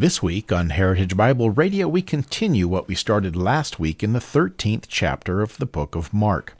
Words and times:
This 0.00 0.22
week 0.22 0.50
on 0.50 0.70
Heritage 0.70 1.14
Bible 1.14 1.50
Radio, 1.50 1.86
we 1.86 2.00
continue 2.00 2.66
what 2.66 2.88
we 2.88 2.94
started 2.94 3.36
last 3.36 3.78
week 3.78 4.02
in 4.02 4.14
the 4.14 4.18
13th 4.18 4.84
chapter 4.88 5.42
of 5.42 5.58
the 5.58 5.66
book 5.66 5.94
of 5.94 6.14
Mark. 6.14 6.54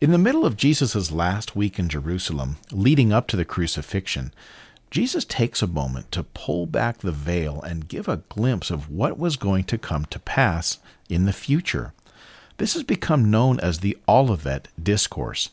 In 0.00 0.12
the 0.12 0.16
middle 0.16 0.46
of 0.46 0.56
Jesus' 0.56 1.12
last 1.12 1.54
week 1.54 1.78
in 1.78 1.90
Jerusalem, 1.90 2.56
leading 2.72 3.12
up 3.12 3.26
to 3.26 3.36
the 3.36 3.44
crucifixion, 3.44 4.32
Jesus 4.90 5.26
takes 5.26 5.60
a 5.60 5.66
moment 5.66 6.10
to 6.12 6.22
pull 6.22 6.64
back 6.64 7.00
the 7.00 7.12
veil 7.12 7.60
and 7.60 7.86
give 7.86 8.08
a 8.08 8.22
glimpse 8.30 8.70
of 8.70 8.90
what 8.90 9.18
was 9.18 9.36
going 9.36 9.64
to 9.64 9.76
come 9.76 10.06
to 10.06 10.18
pass 10.18 10.78
in 11.10 11.26
the 11.26 11.34
future. 11.34 11.92
This 12.56 12.72
has 12.72 12.82
become 12.82 13.30
known 13.30 13.60
as 13.60 13.80
the 13.80 13.98
Olivet 14.08 14.68
Discourse. 14.82 15.50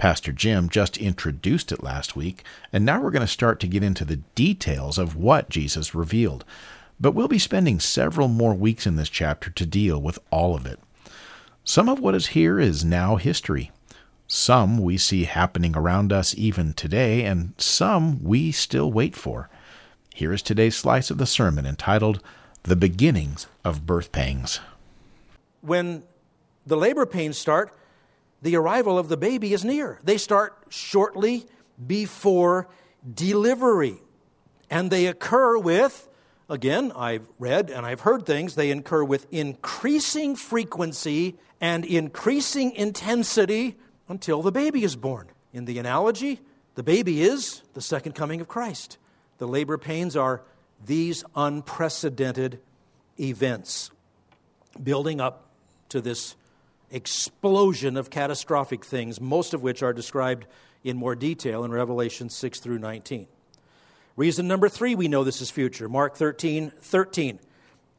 Pastor 0.00 0.32
Jim 0.32 0.70
just 0.70 0.96
introduced 0.96 1.70
it 1.70 1.82
last 1.82 2.16
week, 2.16 2.42
and 2.72 2.86
now 2.86 3.02
we're 3.02 3.10
going 3.10 3.20
to 3.20 3.26
start 3.26 3.60
to 3.60 3.66
get 3.66 3.82
into 3.82 4.02
the 4.02 4.16
details 4.34 4.96
of 4.96 5.14
what 5.14 5.50
Jesus 5.50 5.94
revealed. 5.94 6.42
But 6.98 7.12
we'll 7.12 7.28
be 7.28 7.38
spending 7.38 7.78
several 7.80 8.26
more 8.26 8.54
weeks 8.54 8.86
in 8.86 8.96
this 8.96 9.10
chapter 9.10 9.50
to 9.50 9.66
deal 9.66 10.00
with 10.00 10.18
all 10.30 10.54
of 10.54 10.64
it. 10.64 10.80
Some 11.64 11.86
of 11.86 12.00
what 12.00 12.14
is 12.14 12.28
here 12.28 12.58
is 12.58 12.82
now 12.82 13.16
history. 13.16 13.72
Some 14.26 14.78
we 14.78 14.96
see 14.96 15.24
happening 15.24 15.76
around 15.76 16.14
us 16.14 16.34
even 16.34 16.72
today, 16.72 17.26
and 17.26 17.52
some 17.58 18.24
we 18.24 18.52
still 18.52 18.90
wait 18.90 19.14
for. 19.14 19.50
Here 20.14 20.32
is 20.32 20.40
today's 20.40 20.76
slice 20.76 21.10
of 21.10 21.18
the 21.18 21.26
sermon 21.26 21.66
entitled 21.66 22.22
The 22.62 22.74
Beginnings 22.74 23.48
of 23.64 23.84
Birth 23.84 24.12
Pangs. 24.12 24.60
When 25.60 26.04
the 26.64 26.78
labor 26.78 27.04
pains 27.04 27.36
start, 27.36 27.74
the 28.42 28.56
arrival 28.56 28.98
of 28.98 29.08
the 29.08 29.16
baby 29.16 29.52
is 29.52 29.64
near. 29.64 30.00
They 30.02 30.16
start 30.16 30.56
shortly 30.68 31.46
before 31.86 32.68
delivery. 33.12 33.98
And 34.70 34.90
they 34.90 35.06
occur 35.06 35.58
with, 35.58 36.08
again, 36.48 36.92
I've 36.94 37.28
read 37.38 37.70
and 37.70 37.84
I've 37.84 38.00
heard 38.00 38.24
things, 38.24 38.54
they 38.54 38.70
occur 38.70 39.04
with 39.04 39.26
increasing 39.30 40.36
frequency 40.36 41.36
and 41.60 41.84
increasing 41.84 42.72
intensity 42.72 43.76
until 44.08 44.42
the 44.42 44.52
baby 44.52 44.84
is 44.84 44.96
born. 44.96 45.28
In 45.52 45.64
the 45.64 45.78
analogy, 45.78 46.40
the 46.76 46.82
baby 46.82 47.22
is 47.22 47.62
the 47.74 47.80
second 47.80 48.14
coming 48.14 48.40
of 48.40 48.48
Christ. 48.48 48.96
The 49.38 49.48
labor 49.48 49.76
pains 49.78 50.16
are 50.16 50.42
these 50.84 51.24
unprecedented 51.34 52.60
events 53.18 53.90
building 54.82 55.20
up 55.20 55.50
to 55.90 56.00
this 56.00 56.36
explosion 56.90 57.96
of 57.96 58.10
catastrophic 58.10 58.84
things, 58.84 59.20
most 59.20 59.54
of 59.54 59.62
which 59.62 59.82
are 59.82 59.92
described 59.92 60.46
in 60.82 60.96
more 60.96 61.14
detail 61.14 61.64
in 61.64 61.70
Revelation 61.70 62.28
6 62.28 62.60
through 62.60 62.78
19. 62.78 63.26
Reason 64.16 64.48
number 64.48 64.68
three, 64.68 64.94
we 64.94 65.08
know 65.08 65.24
this 65.24 65.40
is 65.40 65.50
future. 65.50 65.88
Mark 65.88 66.16
13 66.16 66.72
13. 66.80 67.38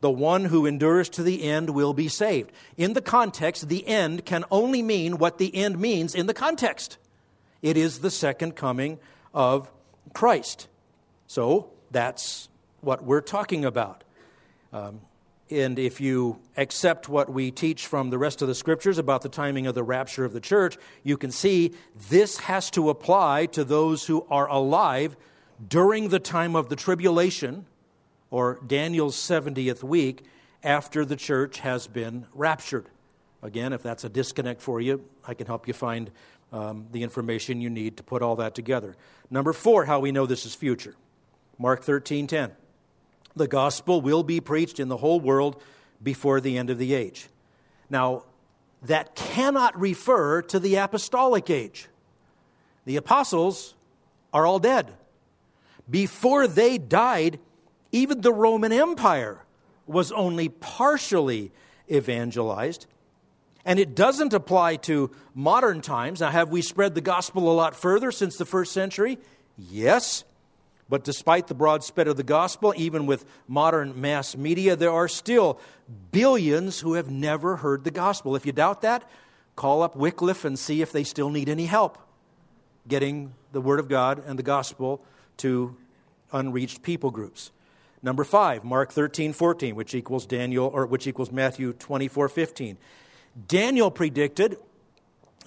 The 0.01 0.09
one 0.09 0.45
who 0.45 0.65
endures 0.65 1.09
to 1.09 1.23
the 1.23 1.43
end 1.43 1.69
will 1.69 1.93
be 1.93 2.07
saved. 2.07 2.51
In 2.75 2.93
the 2.93 3.01
context, 3.01 3.69
the 3.69 3.87
end 3.87 4.25
can 4.25 4.43
only 4.49 4.81
mean 4.81 5.19
what 5.19 5.37
the 5.37 5.55
end 5.55 5.79
means 5.79 6.15
in 6.15 6.25
the 6.25 6.33
context 6.33 6.97
it 7.61 7.77
is 7.77 7.99
the 7.99 8.11
second 8.11 8.55
coming 8.55 8.99
of 9.33 9.71
Christ. 10.13 10.67
So 11.27 11.71
that's 11.91 12.49
what 12.81 13.03
we're 13.03 13.21
talking 13.21 13.65
about. 13.65 14.03
Um, 14.73 15.01
and 15.51 15.77
if 15.77 15.99
you 15.99 16.39
accept 16.55 17.09
what 17.09 17.31
we 17.31 17.51
teach 17.51 17.85
from 17.85 18.09
the 18.09 18.17
rest 18.17 18.41
of 18.41 18.47
the 18.47 18.55
scriptures 18.55 18.97
about 18.97 19.21
the 19.21 19.29
timing 19.29 19.67
of 19.67 19.75
the 19.75 19.83
rapture 19.83 20.23
of 20.23 20.33
the 20.33 20.39
church, 20.39 20.77
you 21.03 21.17
can 21.17 21.31
see 21.31 21.73
this 22.09 22.37
has 22.39 22.71
to 22.71 22.89
apply 22.89 23.47
to 23.47 23.63
those 23.63 24.05
who 24.05 24.25
are 24.29 24.47
alive 24.47 25.17
during 25.67 26.09
the 26.09 26.19
time 26.19 26.55
of 26.55 26.69
the 26.69 26.75
tribulation 26.75 27.65
or 28.29 28.59
Daniel's 28.65 29.17
70th 29.17 29.83
week 29.83 30.23
after 30.63 31.03
the 31.03 31.15
church 31.15 31.59
has 31.59 31.87
been 31.87 32.25
raptured. 32.33 32.87
Again, 33.43 33.73
if 33.73 33.83
that's 33.83 34.03
a 34.03 34.09
disconnect 34.09 34.61
for 34.61 34.79
you, 34.79 35.03
I 35.27 35.33
can 35.33 35.47
help 35.47 35.67
you 35.67 35.73
find 35.73 36.11
um, 36.53 36.87
the 36.91 37.03
information 37.03 37.59
you 37.59 37.69
need 37.69 37.97
to 37.97 38.03
put 38.03 38.21
all 38.21 38.37
that 38.37 38.55
together. 38.55 38.95
Number 39.29 39.53
four, 39.53 39.85
how 39.85 39.99
we 39.99 40.11
know 40.11 40.25
this 40.25 40.45
is 40.45 40.55
future. 40.55 40.95
Mark 41.57 41.83
13 41.83 42.27
10 42.27 42.51
the 43.35 43.47
gospel 43.47 44.01
will 44.01 44.23
be 44.23 44.39
preached 44.39 44.79
in 44.79 44.87
the 44.87 44.97
whole 44.97 45.19
world 45.19 45.61
before 46.01 46.41
the 46.41 46.57
end 46.57 46.69
of 46.69 46.77
the 46.77 46.93
age. 46.93 47.29
Now, 47.89 48.23
that 48.83 49.15
cannot 49.15 49.79
refer 49.79 50.41
to 50.43 50.59
the 50.59 50.75
apostolic 50.75 51.49
age. 51.49 51.87
The 52.85 52.97
apostles 52.97 53.75
are 54.33 54.45
all 54.45 54.59
dead. 54.59 54.93
Before 55.89 56.47
they 56.47 56.77
died, 56.77 57.39
even 57.91 58.21
the 58.21 58.33
Roman 58.33 58.71
Empire 58.71 59.43
was 59.85 60.11
only 60.11 60.49
partially 60.49 61.51
evangelized. 61.91 62.87
And 63.65 63.77
it 63.77 63.93
doesn't 63.93 64.33
apply 64.33 64.77
to 64.77 65.11
modern 65.35 65.81
times. 65.81 66.21
Now, 66.21 66.29
have 66.31 66.49
we 66.49 66.61
spread 66.61 66.95
the 66.95 67.01
gospel 67.01 67.51
a 67.51 67.53
lot 67.53 67.75
further 67.75 68.11
since 68.11 68.37
the 68.37 68.45
first 68.45 68.71
century? 68.71 69.19
Yes. 69.57 70.23
But 70.91 71.05
despite 71.05 71.47
the 71.47 71.53
broad 71.53 71.85
spread 71.85 72.09
of 72.09 72.17
the 72.17 72.23
gospel, 72.23 72.73
even 72.75 73.05
with 73.05 73.23
modern 73.47 74.01
mass 74.01 74.35
media, 74.35 74.75
there 74.75 74.91
are 74.91 75.07
still 75.07 75.57
billions 76.11 76.81
who 76.81 76.95
have 76.95 77.09
never 77.09 77.55
heard 77.55 77.85
the 77.85 77.91
gospel. 77.91 78.35
If 78.35 78.45
you 78.45 78.51
doubt 78.51 78.81
that, 78.81 79.09
call 79.55 79.83
up 79.83 79.95
Wycliffe 79.95 80.43
and 80.43 80.59
see 80.59 80.81
if 80.81 80.91
they 80.91 81.05
still 81.05 81.29
need 81.29 81.47
any 81.47 81.65
help 81.65 81.97
getting 82.89 83.33
the 83.53 83.61
Word 83.61 83.79
of 83.79 83.87
God 83.87 84.21
and 84.27 84.37
the 84.37 84.43
gospel 84.43 85.01
to 85.37 85.77
unreached 86.33 86.83
people 86.83 87.09
groups. 87.09 87.51
Number 88.03 88.25
five, 88.25 88.65
Mark 88.65 88.91
13, 88.91 89.31
14, 89.31 89.75
which 89.75 89.95
equals 89.95 90.25
Daniel, 90.25 90.69
or 90.73 90.85
which 90.85 91.07
equals 91.07 91.31
Matthew 91.31 91.71
24, 91.71 92.27
15. 92.27 92.77
Daniel 93.47 93.91
predicted 93.91 94.57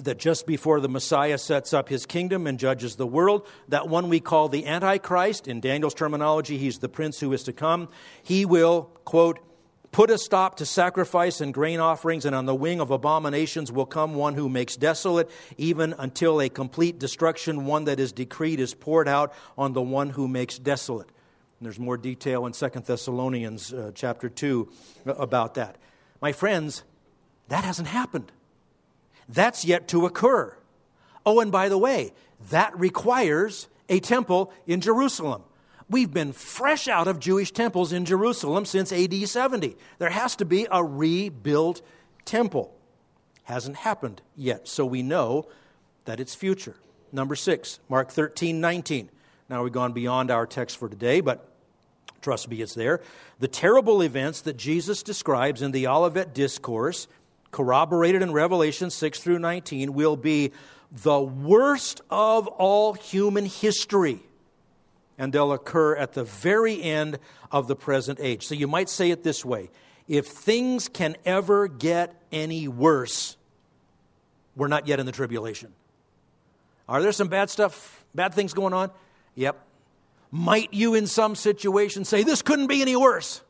that 0.00 0.18
just 0.18 0.46
before 0.46 0.80
the 0.80 0.88
Messiah 0.88 1.38
sets 1.38 1.72
up 1.72 1.88
his 1.88 2.06
kingdom 2.06 2.46
and 2.46 2.58
judges 2.58 2.96
the 2.96 3.06
world, 3.06 3.46
that 3.68 3.88
one 3.88 4.08
we 4.08 4.20
call 4.20 4.48
the 4.48 4.66
Antichrist, 4.66 5.46
in 5.46 5.60
Daniel's 5.60 5.94
terminology, 5.94 6.58
he's 6.58 6.78
the 6.78 6.88
prince 6.88 7.20
who 7.20 7.32
is 7.32 7.44
to 7.44 7.52
come, 7.52 7.88
he 8.22 8.44
will, 8.44 8.90
quote, 9.04 9.38
put 9.92 10.10
a 10.10 10.18
stop 10.18 10.56
to 10.56 10.66
sacrifice 10.66 11.40
and 11.40 11.54
grain 11.54 11.78
offerings, 11.78 12.24
and 12.24 12.34
on 12.34 12.46
the 12.46 12.54
wing 12.54 12.80
of 12.80 12.90
abominations 12.90 13.70
will 13.70 13.86
come 13.86 14.16
one 14.16 14.34
who 14.34 14.48
makes 14.48 14.74
desolate, 14.74 15.30
even 15.56 15.94
until 15.98 16.40
a 16.40 16.48
complete 16.48 16.98
destruction, 16.98 17.64
one 17.64 17.84
that 17.84 18.00
is 18.00 18.10
decreed, 18.10 18.58
is 18.58 18.74
poured 18.74 19.06
out 19.06 19.32
on 19.56 19.72
the 19.72 19.82
one 19.82 20.10
who 20.10 20.26
makes 20.26 20.58
desolate. 20.58 21.06
And 21.06 21.66
there's 21.66 21.78
more 21.78 21.96
detail 21.96 22.44
in 22.46 22.52
Second 22.52 22.86
Thessalonians 22.86 23.72
uh, 23.72 23.92
chapter 23.94 24.28
2 24.28 24.68
about 25.06 25.54
that. 25.54 25.76
My 26.20 26.32
friends, 26.32 26.82
that 27.46 27.62
hasn't 27.62 27.86
happened. 27.86 28.32
That's 29.28 29.64
yet 29.64 29.88
to 29.88 30.06
occur. 30.06 30.56
Oh, 31.26 31.40
and 31.40 31.50
by 31.50 31.68
the 31.68 31.78
way, 31.78 32.12
that 32.50 32.78
requires 32.78 33.68
a 33.88 34.00
temple 34.00 34.52
in 34.66 34.80
Jerusalem. 34.80 35.42
We've 35.88 36.12
been 36.12 36.32
fresh 36.32 36.88
out 36.88 37.08
of 37.08 37.20
Jewish 37.20 37.52
temples 37.52 37.92
in 37.92 38.04
Jerusalem 38.04 38.64
since 38.64 38.92
AD 38.92 39.28
70. 39.28 39.76
There 39.98 40.10
has 40.10 40.36
to 40.36 40.44
be 40.44 40.66
a 40.70 40.82
rebuilt 40.82 41.82
temple. 42.24 42.74
Hasn't 43.44 43.76
happened 43.76 44.22
yet, 44.34 44.66
so 44.66 44.86
we 44.86 45.02
know 45.02 45.46
that 46.06 46.20
it's 46.20 46.34
future. 46.34 46.76
Number 47.12 47.36
six, 47.36 47.80
Mark 47.88 48.10
13, 48.10 48.60
19. 48.60 49.10
Now 49.48 49.62
we've 49.62 49.72
gone 49.72 49.92
beyond 49.92 50.30
our 50.30 50.46
text 50.46 50.78
for 50.78 50.88
today, 50.88 51.20
but 51.20 51.46
trust 52.22 52.48
me, 52.48 52.62
it's 52.62 52.74
there. 52.74 53.02
The 53.38 53.48
terrible 53.48 54.00
events 54.00 54.40
that 54.42 54.56
Jesus 54.56 55.02
describes 55.02 55.60
in 55.60 55.72
the 55.72 55.86
Olivet 55.86 56.34
Discourse 56.34 57.06
corroborated 57.54 58.20
in 58.20 58.32
Revelation 58.32 58.90
6 58.90 59.20
through 59.20 59.38
19, 59.38 59.94
will 59.94 60.16
be 60.16 60.50
the 60.90 61.20
worst 61.20 62.00
of 62.10 62.48
all 62.48 62.94
human 62.94 63.46
history. 63.46 64.18
And 65.16 65.32
they'll 65.32 65.52
occur 65.52 65.94
at 65.94 66.14
the 66.14 66.24
very 66.24 66.82
end 66.82 67.20
of 67.52 67.68
the 67.68 67.76
present 67.76 68.18
age. 68.20 68.44
So 68.44 68.56
you 68.56 68.66
might 68.66 68.88
say 68.88 69.12
it 69.12 69.22
this 69.22 69.44
way 69.44 69.70
if 70.08 70.26
things 70.26 70.88
can 70.88 71.16
ever 71.24 71.68
get 71.68 72.20
any 72.32 72.66
worse, 72.66 73.36
we're 74.56 74.66
not 74.66 74.88
yet 74.88 74.98
in 74.98 75.06
the 75.06 75.12
tribulation. 75.12 75.72
Are 76.88 77.00
there 77.00 77.12
some 77.12 77.28
bad 77.28 77.50
stuff, 77.50 78.04
bad 78.16 78.34
things 78.34 78.52
going 78.52 78.74
on? 78.74 78.90
Yep. 79.36 79.64
Might 80.32 80.74
you, 80.74 80.94
in 80.94 81.06
some 81.06 81.36
situation, 81.36 82.04
say, 82.04 82.24
This 82.24 82.42
couldn't 82.42 82.66
be 82.66 82.82
any 82.82 82.96
worse? 82.96 83.42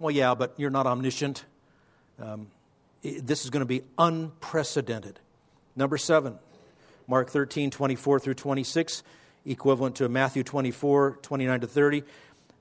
Well, 0.00 0.10
yeah, 0.10 0.34
but 0.34 0.54
you're 0.56 0.70
not 0.70 0.88
omniscient. 0.88 1.44
Um, 2.18 2.48
this 3.02 3.44
is 3.44 3.50
going 3.50 3.60
to 3.60 3.66
be 3.66 3.82
unprecedented. 3.98 5.18
Number 5.74 5.98
seven, 5.98 6.38
Mark 7.06 7.30
13, 7.30 7.70
24 7.70 8.20
through 8.20 8.34
26, 8.34 9.02
equivalent 9.44 9.96
to 9.96 10.08
Matthew 10.08 10.42
24, 10.42 11.18
29 11.22 11.60
to 11.60 11.66
30. 11.66 12.04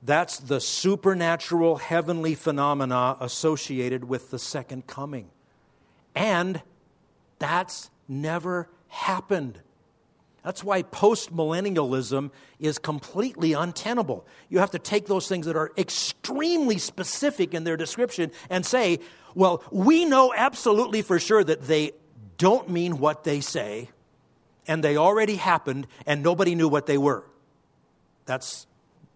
That's 0.04 0.40
the 0.40 0.60
supernatural 0.60 1.76
heavenly 1.76 2.34
phenomena 2.34 3.18
associated 3.20 4.04
with 4.04 4.32
the 4.32 4.40
second 4.40 4.88
coming. 4.88 5.30
And 6.16 6.62
that's 7.38 7.92
never 8.08 8.68
happened. 8.88 9.60
That's 10.44 10.64
why 10.64 10.84
postmillennialism 10.84 12.32
is 12.60 12.80
completely 12.80 13.54
untenable. 13.54 14.26
You 14.50 14.60
have 14.60 14.72
to 14.72 14.80
take 14.80 15.06
those 15.06 15.28
things 15.28 15.46
that 15.46 15.56
are 15.56 15.72
extremely 15.78 16.80
specific 16.80 17.54
in 17.54 17.64
their 17.64 17.78
description 17.78 18.32
and 18.50 18.66
say, 18.66 19.00
well, 19.36 19.64
we 19.72 20.06
know 20.06 20.34
absolutely 20.36 21.04
for 21.04 21.20
sure 21.20 21.44
that 21.44 21.62
they 21.64 21.92
don't 22.38 22.70
mean 22.70 22.98
what 22.98 23.24
they 23.24 23.40
say, 23.40 23.90
and 24.68 24.84
they 24.84 24.98
already 24.98 25.36
happened, 25.36 25.86
and 26.08 26.24
nobody 26.24 26.56
knew 26.56 26.68
what 26.68 26.88
they 26.88 26.98
were. 26.98 27.24
That's, 28.26 28.66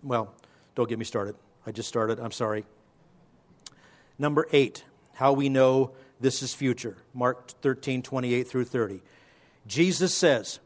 well, 0.04 0.33
don't 0.75 0.88
get 0.88 1.00
me 1.00 1.06
started. 1.06 1.36
I 1.66 1.71
just 1.71 1.89
started. 1.89 2.19
I'm 2.19 2.31
sorry. 2.31 2.66
Number 4.19 4.48
eight, 4.51 4.83
how 5.13 5.33
we 5.33 5.50
know 5.50 5.92
this 6.19 6.44
is 6.44 6.54
future. 6.54 6.98
Mark 7.13 7.50
13, 7.62 8.04
28 8.04 8.48
through 8.48 8.66
30. 8.66 9.01
Jesus 9.66 10.13
says, 10.13 10.60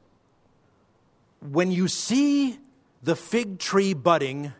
When 1.41 1.71
you 1.71 1.87
see 1.87 2.57
the 3.01 3.15
fig 3.15 3.59
tree 3.59 3.93
budding, 3.93 4.53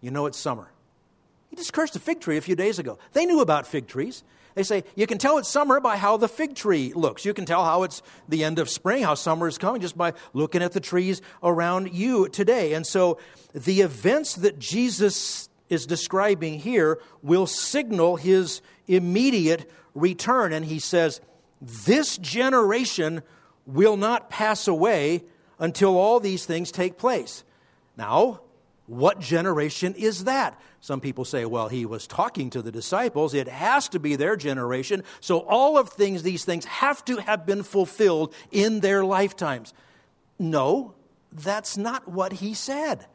you 0.00 0.10
know 0.10 0.26
it's 0.26 0.38
summer. 0.38 0.70
He 1.48 1.56
just 1.56 1.72
cursed 1.72 1.96
a 1.96 2.00
fig 2.00 2.20
tree 2.20 2.36
a 2.36 2.40
few 2.40 2.56
days 2.56 2.78
ago. 2.78 2.98
They 3.12 3.26
knew 3.26 3.40
about 3.40 3.66
fig 3.66 3.86
trees. 3.86 4.22
They 4.54 4.62
say, 4.62 4.84
you 4.96 5.06
can 5.06 5.18
tell 5.18 5.38
it's 5.38 5.48
summer 5.48 5.80
by 5.80 5.96
how 5.96 6.16
the 6.16 6.28
fig 6.28 6.54
tree 6.54 6.92
looks. 6.94 7.24
You 7.24 7.34
can 7.34 7.44
tell 7.44 7.64
how 7.64 7.84
it's 7.84 8.02
the 8.28 8.44
end 8.44 8.58
of 8.58 8.68
spring, 8.68 9.02
how 9.04 9.14
summer 9.14 9.46
is 9.46 9.58
coming, 9.58 9.80
just 9.80 9.96
by 9.96 10.14
looking 10.32 10.62
at 10.62 10.72
the 10.72 10.80
trees 10.80 11.22
around 11.42 11.92
you 11.92 12.28
today. 12.28 12.74
And 12.74 12.86
so 12.86 13.18
the 13.52 13.80
events 13.80 14.34
that 14.36 14.58
Jesus 14.58 15.48
is 15.68 15.86
describing 15.86 16.58
here 16.58 16.98
will 17.22 17.46
signal 17.46 18.16
his 18.16 18.60
immediate 18.88 19.70
return. 19.94 20.52
And 20.52 20.64
he 20.64 20.80
says, 20.80 21.20
This 21.60 22.18
generation 22.18 23.22
will 23.66 23.96
not 23.96 24.30
pass 24.30 24.66
away 24.66 25.22
until 25.60 25.96
all 25.96 26.18
these 26.18 26.44
things 26.44 26.72
take 26.72 26.98
place. 26.98 27.44
Now, 27.96 28.40
what 28.86 29.20
generation 29.20 29.94
is 29.94 30.24
that? 30.24 30.60
Some 30.80 31.00
people 31.00 31.24
say, 31.24 31.44
well, 31.44 31.68
he 31.68 31.86
was 31.86 32.08
talking 32.08 32.50
to 32.50 32.62
the 32.62 32.72
disciples. 32.72 33.34
It 33.34 33.46
has 33.46 33.88
to 33.90 34.00
be 34.00 34.16
their 34.16 34.34
generation. 34.34 35.04
So 35.20 35.40
all 35.40 35.78
of 35.78 35.90
things, 35.90 36.24
these 36.24 36.44
things 36.44 36.64
have 36.64 37.04
to 37.04 37.18
have 37.18 37.46
been 37.46 37.62
fulfilled 37.62 38.34
in 38.50 38.80
their 38.80 39.04
lifetimes. 39.04 39.74
No, 40.40 40.94
that's 41.30 41.76
not 41.76 42.08
what 42.08 42.32
he 42.32 42.54
said. 42.54 43.06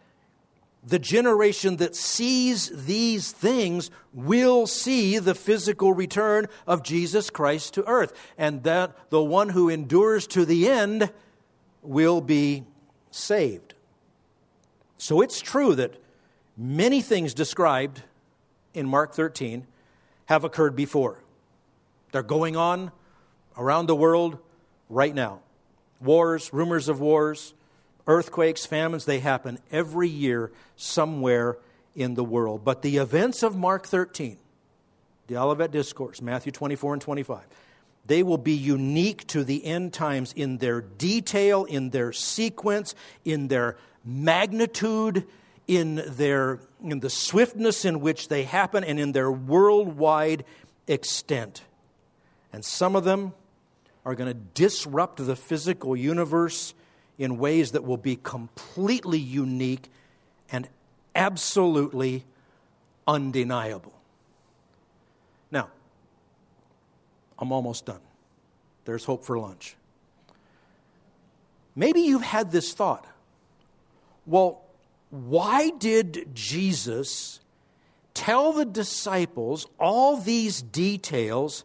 The 0.87 0.99
generation 0.99 1.77
that 1.77 1.95
sees 1.95 2.85
these 2.85 3.31
things 3.31 3.89
will 4.13 4.67
see 4.67 5.17
the 5.17 5.33
physical 5.33 5.91
return 5.91 6.45
of 6.67 6.83
Jesus 6.83 7.31
Christ 7.31 7.73
to 7.73 7.85
earth. 7.85 8.13
And 8.37 8.63
that 8.63 8.95
the 9.09 9.23
one 9.23 9.49
who 9.49 9.67
endures 9.67 10.27
to 10.27 10.45
the 10.45 10.69
end 10.69 11.11
will 11.87 12.21
be 12.21 12.63
saved. 13.11 13.73
So 14.97 15.21
it's 15.21 15.41
true 15.41 15.75
that 15.75 15.95
many 16.57 17.01
things 17.01 17.33
described 17.33 18.01
in 18.73 18.87
Mark 18.87 19.13
13 19.13 19.67
have 20.25 20.43
occurred 20.43 20.75
before. 20.75 21.19
They're 22.11 22.23
going 22.23 22.55
on 22.55 22.91
around 23.57 23.87
the 23.87 23.95
world 23.95 24.37
right 24.89 25.13
now. 25.13 25.41
Wars, 26.01 26.51
rumors 26.53 26.89
of 26.89 26.99
wars, 26.99 27.53
earthquakes, 28.07 28.65
famines, 28.65 29.05
they 29.05 29.19
happen 29.19 29.59
every 29.71 30.09
year 30.09 30.51
somewhere 30.75 31.57
in 31.95 32.15
the 32.15 32.23
world. 32.23 32.63
But 32.63 32.81
the 32.81 32.97
events 32.97 33.43
of 33.43 33.55
Mark 33.55 33.87
13, 33.87 34.37
the 35.27 35.37
Olivet 35.37 35.71
Discourse, 35.71 36.21
Matthew 36.21 36.51
24 36.51 36.93
and 36.93 37.01
25, 37.01 37.43
they 38.07 38.23
will 38.23 38.37
be 38.37 38.53
unique 38.53 39.25
to 39.27 39.43
the 39.43 39.65
end 39.65 39.93
times 39.93 40.33
in 40.33 40.57
their 40.57 40.81
detail, 40.81 41.65
in 41.65 41.89
their 41.89 42.11
sequence, 42.13 42.93
in 43.23 43.47
their 43.47 43.77
magnitude, 44.03 45.25
in, 45.67 46.03
their, 46.07 46.59
in 46.83 46.99
the 46.99 47.09
swiftness 47.09 47.85
in 47.85 48.01
which 48.01 48.27
they 48.27 48.43
happen, 48.43 48.83
and 48.83 48.99
in 48.99 49.11
their 49.11 49.31
worldwide 49.31 50.45
extent. 50.87 51.63
And 52.53 52.63
some 52.63 52.95
of 52.95 53.03
them 53.03 53.33
are 54.05 54.13
going 54.13 54.31
to 54.31 54.39
disrupt 54.53 55.17
the 55.17 55.35
physical 55.35 55.95
universe 55.95 56.75
in 57.17 57.37
ways 57.37 57.71
that 57.71 57.83
will 57.83 57.97
be 57.97 58.15
completely 58.15 59.17
unique 59.17 59.89
and 60.51 60.69
absolutely 61.15 62.23
undeniable. 63.07 63.93
Now, 65.49 65.69
I'm 67.37 67.51
almost 67.51 67.85
done. 67.85 68.01
There's 68.85 69.05
hope 69.05 69.25
for 69.25 69.37
lunch. 69.37 69.75
Maybe 71.75 72.01
you've 72.01 72.21
had 72.21 72.51
this 72.51 72.73
thought 72.73 73.05
well, 74.25 74.63
why 75.11 75.69
did 75.69 76.29
Jesus 76.33 77.39
tell 78.15 78.53
the 78.53 78.65
disciples 78.65 79.67
all 79.79 80.17
these 80.17 80.61
details 80.61 81.63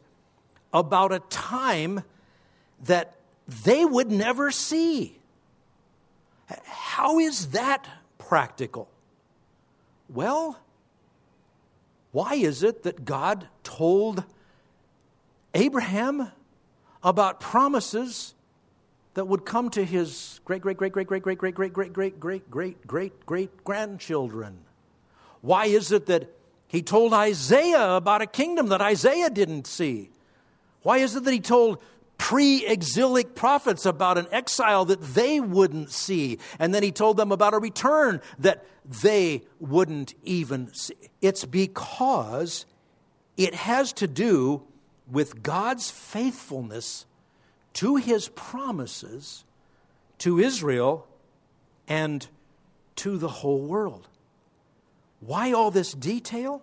about 0.72 1.12
a 1.12 1.20
time 1.30 2.02
that 2.84 3.14
they 3.64 3.84
would 3.84 4.10
never 4.10 4.50
see? 4.50 5.18
How 6.64 7.18
is 7.18 7.48
that 7.48 7.86
practical? 8.18 8.88
Well, 10.08 10.58
why 12.12 12.34
is 12.34 12.62
it 12.62 12.82
that 12.82 13.04
God 13.04 13.48
told 13.62 14.24
Abraham 15.54 16.30
about 17.02 17.40
promises 17.40 18.34
that 19.14 19.26
would 19.26 19.44
come 19.44 19.70
to 19.70 19.84
his 19.84 20.40
great, 20.44 20.62
great, 20.62 20.76
great, 20.76 20.92
great, 20.92 21.06
great, 21.06 21.22
great, 21.22 21.38
great, 21.38 21.54
great, 21.54 21.72
great, 21.72 21.92
great, 21.92 22.20
great, 22.20 22.50
great, 22.50 22.86
great, 22.86 23.26
great 23.26 23.64
grandchildren? 23.64 24.58
Why 25.40 25.66
is 25.66 25.90
it 25.90 26.06
that 26.06 26.30
he 26.68 26.82
told 26.82 27.12
Isaiah 27.12 27.96
about 27.96 28.22
a 28.22 28.26
kingdom 28.26 28.68
that 28.68 28.80
Isaiah 28.80 29.30
didn't 29.30 29.66
see? 29.66 30.10
Why 30.82 30.98
is 30.98 31.16
it 31.16 31.24
that 31.24 31.32
he 31.32 31.40
told 31.40 31.82
pre 32.18 32.64
exilic 32.66 33.34
prophets 33.34 33.86
about 33.86 34.18
an 34.18 34.28
exile 34.30 34.84
that 34.84 35.00
they 35.00 35.40
wouldn't 35.40 35.90
see? 35.90 36.38
And 36.58 36.72
then 36.72 36.82
he 36.82 36.92
told 36.92 37.16
them 37.16 37.32
about 37.32 37.54
a 37.54 37.58
return 37.58 38.20
that 38.38 38.64
they 39.02 39.42
wouldn't 39.58 40.14
even 40.22 40.72
see. 40.74 40.94
It's 41.20 41.44
because 41.44 42.66
it 43.36 43.54
has 43.54 43.92
to 43.94 44.06
do 44.06 44.62
with 45.10 45.42
God's 45.42 45.90
faithfulness 45.90 47.06
to 47.74 47.96
his 47.96 48.28
promises 48.28 49.44
to 50.18 50.38
Israel 50.38 51.06
and 51.88 52.26
to 52.96 53.18
the 53.18 53.28
whole 53.28 53.62
world. 53.62 54.08
Why 55.20 55.52
all 55.52 55.70
this 55.70 55.92
detail? 55.92 56.62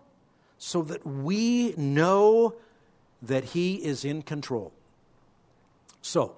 So 0.59 0.81
that 0.83 1.05
we 1.05 1.73
know 1.77 2.55
that 3.21 3.43
he 3.43 3.75
is 3.75 4.03
in 4.03 4.21
control. 4.23 4.73
So, 6.01 6.35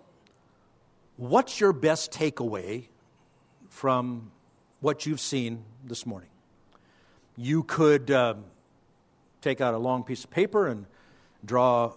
what's 1.16 1.60
your 1.60 1.72
best 1.72 2.12
takeaway 2.12 2.86
from 3.70 4.32
what 4.82 5.06
you've 5.06 5.22
seen 5.22 5.64
this 5.86 6.06
morning? 6.06 6.30
You 7.38 7.64
could 7.64 8.12
um, 8.12 8.46
take 9.42 9.62
out 9.62 9.74
a 9.74 9.78
long 9.78 10.04
piece 10.04 10.24
of 10.24 10.30
paper 10.30 10.68
and 10.68 10.86
draw 11.46 11.94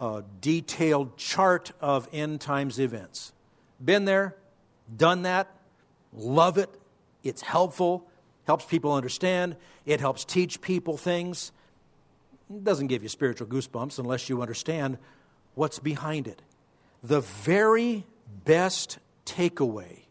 a 0.00 0.24
detailed 0.40 1.16
chart 1.16 1.72
of 1.80 2.08
end 2.12 2.40
times 2.40 2.78
events. 2.78 3.32
Been 3.82 4.04
there, 4.04 4.36
done 4.94 5.22
that, 5.22 5.48
love 6.12 6.58
it. 6.58 6.70
It's 7.22 7.42
helpful, 7.42 8.06
helps 8.46 8.64
people 8.64 8.92
understand, 8.92 9.56
it 9.84 10.00
helps 10.00 10.24
teach 10.24 10.60
people 10.60 10.96
things. 10.96 11.52
It 12.50 12.62
doesn't 12.62 12.86
give 12.86 13.02
you 13.02 13.08
spiritual 13.08 13.48
goosebumps 13.48 13.98
unless 13.98 14.28
you 14.28 14.40
understand 14.40 14.98
what's 15.54 15.78
behind 15.78 16.28
it. 16.28 16.42
The 17.02 17.20
very 17.20 18.04
best 18.44 18.98
takeaway 19.24 20.02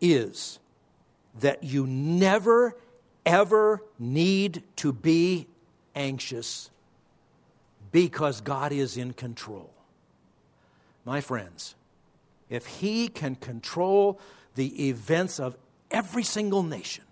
is 0.00 0.58
that 1.40 1.62
you 1.62 1.86
never, 1.86 2.76
ever 3.24 3.82
need 3.98 4.62
to 4.76 4.92
be 4.92 5.46
anxious 5.94 6.70
because 7.92 8.40
God 8.40 8.72
is 8.72 8.96
in 8.96 9.12
control. 9.12 9.72
My 11.04 11.20
friends, 11.20 11.74
if 12.48 12.66
He 12.66 13.08
can 13.08 13.36
control 13.36 14.20
the 14.54 14.88
events 14.88 15.38
of 15.38 15.56
every 15.90 16.22
single 16.22 16.62
nation, 16.62 17.04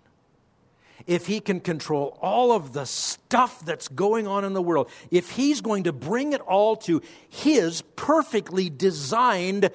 if 1.07 1.27
he 1.27 1.39
can 1.39 1.59
control 1.59 2.17
all 2.21 2.51
of 2.51 2.73
the 2.73 2.85
stuff 2.85 3.63
that's 3.63 3.87
going 3.87 4.27
on 4.27 4.43
in 4.43 4.53
the 4.53 4.61
world, 4.61 4.89
if 5.11 5.31
he's 5.31 5.61
going 5.61 5.83
to 5.83 5.93
bring 5.93 6.33
it 6.33 6.41
all 6.41 6.75
to 6.75 7.01
his 7.29 7.81
perfectly 7.95 8.69
designed 8.69 9.69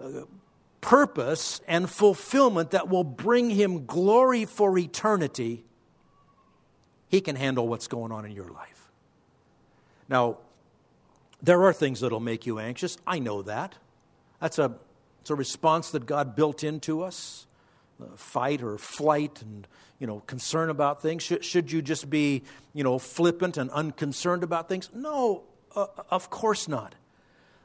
uh, 0.00 0.22
purpose 0.80 1.60
and 1.66 1.88
fulfillment 1.88 2.72
that 2.72 2.88
will 2.88 3.04
bring 3.04 3.50
him 3.50 3.86
glory 3.86 4.44
for 4.44 4.76
eternity, 4.76 5.64
he 7.08 7.20
can 7.20 7.36
handle 7.36 7.66
what's 7.68 7.88
going 7.88 8.12
on 8.12 8.24
in 8.24 8.32
your 8.32 8.48
life. 8.48 8.85
Now, 10.08 10.38
there 11.42 11.62
are 11.64 11.72
things 11.72 12.00
that'll 12.00 12.20
make 12.20 12.46
you 12.46 12.58
anxious. 12.58 12.96
I 13.06 13.18
know 13.18 13.42
that. 13.42 13.74
That's 14.40 14.58
a, 14.58 14.74
it's 15.20 15.30
a 15.30 15.34
response 15.34 15.90
that 15.90 16.06
God 16.06 16.36
built 16.36 16.64
into 16.64 17.02
us. 17.02 17.46
Uh, 17.98 18.14
fight 18.14 18.62
or 18.62 18.76
flight 18.76 19.40
and 19.40 19.66
you 19.98 20.06
know 20.06 20.20
concern 20.26 20.68
about 20.68 21.00
things. 21.00 21.22
Should, 21.22 21.42
should 21.42 21.72
you 21.72 21.80
just 21.80 22.10
be 22.10 22.42
you 22.74 22.84
know 22.84 22.98
flippant 22.98 23.56
and 23.56 23.70
unconcerned 23.70 24.42
about 24.42 24.68
things? 24.68 24.90
No 24.92 25.44
uh, 25.74 25.86
of 26.10 26.28
course 26.28 26.68
not. 26.68 26.94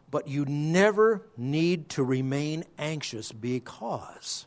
But 0.10 0.30
you 0.30 0.46
never 0.46 1.28
need 1.36 1.90
to 1.90 2.04
remain 2.04 2.64
anxious 2.78 3.34
because 3.34 4.46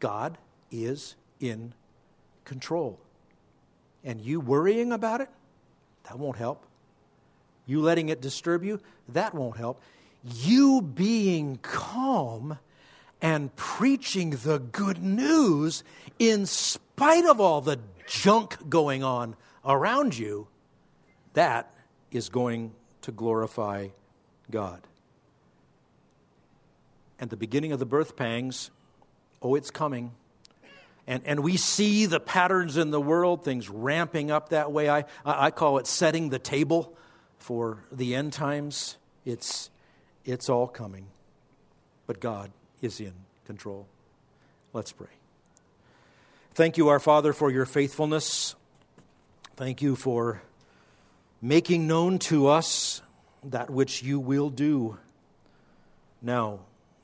god 0.00 0.36
is 0.70 1.16
in 1.40 1.72
control. 2.44 3.00
And 4.04 4.20
you 4.20 4.38
worrying 4.38 4.92
about 4.92 5.22
it 5.22 5.30
that 6.04 6.18
won't 6.18 6.36
help 6.36 6.66
you 7.68 7.80
letting 7.80 8.08
it 8.08 8.20
disturb 8.20 8.64
you 8.64 8.80
that 9.08 9.32
won't 9.32 9.56
help 9.56 9.80
you 10.24 10.82
being 10.82 11.58
calm 11.62 12.58
and 13.20 13.54
preaching 13.56 14.30
the 14.30 14.58
good 14.58 15.02
news 15.02 15.82
in 16.18 16.46
spite 16.46 17.24
of 17.24 17.40
all 17.40 17.60
the 17.60 17.78
junk 18.06 18.68
going 18.68 19.02
on 19.02 19.36
around 19.64 20.16
you, 20.16 20.48
that 21.34 21.72
is 22.10 22.28
going 22.28 22.72
to 23.02 23.12
glorify 23.12 23.88
God. 24.50 24.80
And 27.18 27.30
the 27.30 27.36
beginning 27.36 27.72
of 27.72 27.78
the 27.78 27.86
birth 27.86 28.16
pangs, 28.16 28.70
oh, 29.42 29.56
it's 29.56 29.70
coming. 29.70 30.12
And, 31.06 31.22
and 31.24 31.40
we 31.40 31.56
see 31.56 32.06
the 32.06 32.20
patterns 32.20 32.76
in 32.76 32.90
the 32.90 33.00
world, 33.00 33.44
things 33.44 33.68
ramping 33.68 34.30
up 34.30 34.50
that 34.50 34.70
way. 34.70 34.88
I, 34.88 35.04
I 35.24 35.50
call 35.50 35.78
it 35.78 35.86
setting 35.86 36.28
the 36.28 36.38
table 36.38 36.96
for 37.38 37.84
the 37.90 38.14
end 38.14 38.32
times. 38.32 38.96
It's, 39.24 39.70
it's 40.24 40.48
all 40.48 40.66
coming. 40.66 41.06
But 42.06 42.20
God 42.20 42.50
is 42.80 43.00
in 43.00 43.12
control. 43.46 43.86
Let's 44.72 44.92
pray. 44.92 45.08
Thank 46.54 46.76
you, 46.76 46.88
our 46.88 46.98
Father, 46.98 47.32
for 47.32 47.50
your 47.50 47.66
faithfulness. 47.66 48.54
Thank 49.56 49.82
you 49.82 49.96
for 49.96 50.42
making 51.40 51.86
known 51.86 52.18
to 52.18 52.48
us 52.48 53.02
that 53.44 53.70
which 53.70 54.02
you 54.02 54.18
will 54.18 54.50
do. 54.50 54.98
Now, 56.20 56.60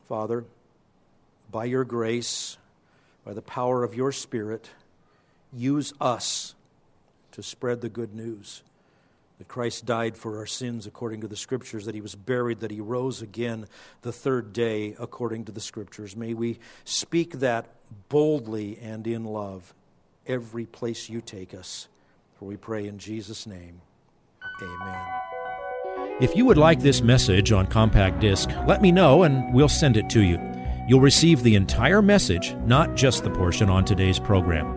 Father, 0.08 0.44
by 1.50 1.66
your 1.66 1.84
grace, 1.84 2.58
by 3.24 3.32
the 3.32 3.42
power 3.42 3.84
of 3.84 3.94
your 3.94 4.10
Spirit, 4.12 4.70
use 5.52 5.92
us 6.00 6.54
to 7.32 7.42
spread 7.42 7.80
the 7.80 7.88
good 7.88 8.14
news 8.14 8.62
that 9.38 9.48
Christ 9.48 9.84
died 9.84 10.16
for 10.16 10.38
our 10.38 10.46
sins 10.46 10.86
according 10.86 11.20
to 11.22 11.28
the 11.28 11.36
Scriptures, 11.36 11.86
that 11.86 11.94
he 11.94 12.00
was 12.00 12.14
buried, 12.14 12.60
that 12.60 12.70
he 12.70 12.80
rose 12.80 13.20
again 13.20 13.66
the 14.02 14.12
third 14.12 14.52
day 14.52 14.94
according 14.98 15.44
to 15.46 15.52
the 15.52 15.60
Scriptures. 15.60 16.16
May 16.16 16.34
we 16.34 16.58
speak 16.84 17.40
that 17.40 17.66
boldly 18.08 18.78
and 18.80 19.06
in 19.06 19.24
love 19.24 19.74
every 20.26 20.66
place 20.66 21.08
you 21.08 21.20
take 21.20 21.54
us. 21.54 21.88
For 22.38 22.46
we 22.46 22.56
pray 22.56 22.86
in 22.86 22.98
Jesus' 22.98 23.46
name. 23.46 23.80
Amen. 24.62 25.06
If 26.20 26.36
you 26.36 26.44
would 26.44 26.58
like 26.58 26.80
this 26.80 27.02
message 27.02 27.50
on 27.50 27.66
compact 27.66 28.20
disc, 28.20 28.48
let 28.66 28.80
me 28.80 28.92
know 28.92 29.24
and 29.24 29.52
we'll 29.52 29.68
send 29.68 29.96
it 29.96 30.08
to 30.10 30.22
you. 30.22 30.38
You'll 30.86 31.00
receive 31.00 31.42
the 31.42 31.54
entire 31.56 32.02
message, 32.02 32.54
not 32.66 32.94
just 32.94 33.24
the 33.24 33.30
portion 33.30 33.68
on 33.68 33.84
today's 33.84 34.18
program. 34.18 34.76